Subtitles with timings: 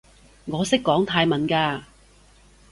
[0.45, 1.81] 我識講泰文㗎